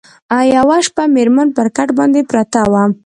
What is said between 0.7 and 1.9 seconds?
شپه مېرمن پر کټ